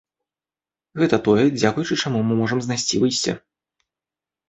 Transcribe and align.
Гэта 1.01 1.19
тое, 1.27 1.45
дзякуючы 1.59 1.99
чаму 2.07 2.25
мы 2.33 2.41
можам 2.43 2.59
знайсці 2.67 2.95
выйсце. 3.07 3.41